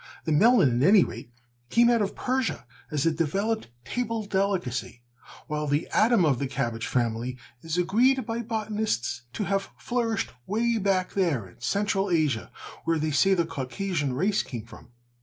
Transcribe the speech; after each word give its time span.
The 0.25 0.31
melon, 0.31 0.81
at 0.81 0.87
any 0.89 1.03
rate, 1.03 1.31
came 1.69 1.87
out 1.87 2.01
of 2.01 2.15
Persia 2.15 2.65
as 2.89 3.05
a 3.05 3.11
developed 3.11 3.67
table 3.85 4.23
delicacy, 4.25 5.03
while 5.45 5.67
the 5.67 5.87
Adam 5.91 6.25
of 6.25 6.39
the 6.39 6.47
cabbage 6.47 6.87
family 6.87 7.37
is 7.61 7.77
agreed 7.77 8.25
by 8.25 8.41
botanists 8.41 9.21
to 9.33 9.43
have 9.43 9.69
flourished 9.77 10.31
way 10.47 10.79
back 10.79 11.13
there 11.13 11.47
in 11.47 11.61
Central 11.61 12.09
Asia, 12.09 12.49
where 12.83 12.97
they 12.97 13.11
say 13.11 13.35
the 13.35 13.45
Caucasian 13.45 14.13
race 14.13 14.41
came 14.41 14.65
from. 14.65 14.89